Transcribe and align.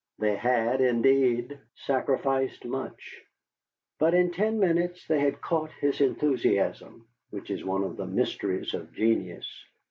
They 0.17 0.35
had, 0.35 0.81
indeed, 0.81 1.59
sacrificed 1.85 2.65
much. 2.65 3.21
But 3.99 4.15
in 4.15 4.31
ten 4.31 4.59
minutes 4.59 5.05
they 5.05 5.19
had 5.19 5.41
caught 5.41 5.71
his 5.73 6.01
enthusiasm 6.01 7.07
(which 7.29 7.51
is 7.51 7.63
one 7.63 7.83
of 7.83 7.97
the 7.97 8.07
mysteries 8.07 8.73
of 8.73 8.91
genius). 8.93 9.45